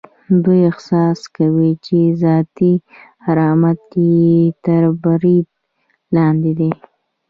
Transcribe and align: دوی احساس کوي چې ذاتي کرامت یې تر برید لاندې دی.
دوی 0.43 0.61
احساس 0.71 1.19
کوي 1.35 1.71
چې 1.85 1.97
ذاتي 2.23 2.73
کرامت 3.23 3.81
یې 4.15 4.35
تر 4.65 4.83
برید 5.03 5.47
لاندې 6.15 6.51
دی. 6.59 6.71